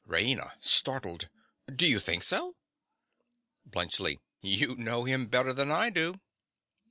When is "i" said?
5.71-5.91